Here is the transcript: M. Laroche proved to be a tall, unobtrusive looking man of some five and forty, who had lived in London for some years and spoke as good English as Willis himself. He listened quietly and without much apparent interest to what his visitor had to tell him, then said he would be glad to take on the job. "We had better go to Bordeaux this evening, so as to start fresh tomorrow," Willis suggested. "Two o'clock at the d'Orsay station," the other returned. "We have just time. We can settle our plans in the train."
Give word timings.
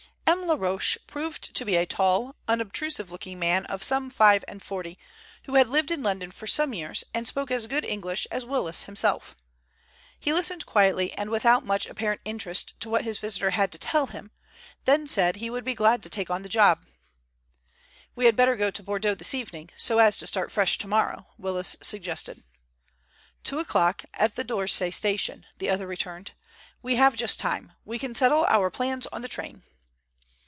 M. 0.27 0.47
Laroche 0.47 0.95
proved 1.07 1.53
to 1.55 1.65
be 1.65 1.75
a 1.75 1.85
tall, 1.85 2.35
unobtrusive 2.47 3.11
looking 3.11 3.37
man 3.37 3.65
of 3.65 3.83
some 3.83 4.09
five 4.09 4.45
and 4.47 4.63
forty, 4.63 4.97
who 5.43 5.55
had 5.55 5.69
lived 5.69 5.91
in 5.91 6.03
London 6.03 6.31
for 6.31 6.47
some 6.47 6.73
years 6.73 7.03
and 7.13 7.27
spoke 7.27 7.51
as 7.51 7.67
good 7.67 7.83
English 7.83 8.25
as 8.31 8.45
Willis 8.45 8.83
himself. 8.83 9.35
He 10.17 10.31
listened 10.31 10.65
quietly 10.65 11.11
and 11.13 11.29
without 11.29 11.65
much 11.65 11.85
apparent 11.85 12.21
interest 12.23 12.79
to 12.79 12.89
what 12.89 13.03
his 13.03 13.19
visitor 13.19 13.49
had 13.51 13.73
to 13.73 13.77
tell 13.77 14.07
him, 14.07 14.31
then 14.85 15.05
said 15.05 15.37
he 15.37 15.49
would 15.49 15.65
be 15.65 15.73
glad 15.73 16.01
to 16.03 16.09
take 16.09 16.29
on 16.29 16.43
the 16.43 16.49
job. 16.49 16.85
"We 18.15 18.23
had 18.25 18.37
better 18.37 18.55
go 18.55 18.71
to 18.71 18.83
Bordeaux 18.83 19.15
this 19.15 19.33
evening, 19.33 19.69
so 19.77 19.99
as 19.99 20.15
to 20.17 20.27
start 20.27 20.49
fresh 20.51 20.77
tomorrow," 20.77 21.27
Willis 21.37 21.75
suggested. 21.81 22.41
"Two 23.43 23.59
o'clock 23.59 24.05
at 24.13 24.35
the 24.35 24.45
d'Orsay 24.45 24.91
station," 24.91 25.45
the 25.57 25.69
other 25.69 25.87
returned. 25.87 26.31
"We 26.81 26.95
have 26.95 27.17
just 27.17 27.37
time. 27.37 27.73
We 27.83 27.99
can 27.99 28.15
settle 28.15 28.45
our 28.47 28.69
plans 28.69 29.05
in 29.11 29.21
the 29.21 29.27
train." 29.27 29.63